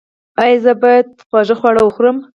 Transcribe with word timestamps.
ایا 0.41 0.57
زه 0.63 0.73
باید 0.81 1.07
خوږ 1.27 1.49
خواړه 1.59 1.81
وخورم؟ 1.83 2.17